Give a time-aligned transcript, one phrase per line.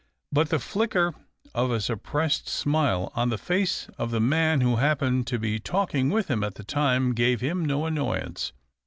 [0.31, 1.13] But the flicker
[1.53, 6.09] of a suppressed smile on the face of the man who happened to be talking
[6.09, 8.51] with him at the time gave him no annoyance.